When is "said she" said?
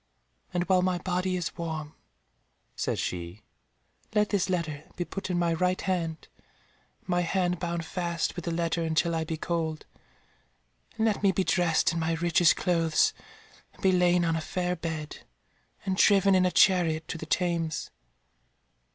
2.75-3.43